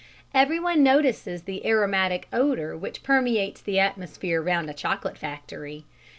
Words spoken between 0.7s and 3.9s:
notices the aromatic odour which permeates the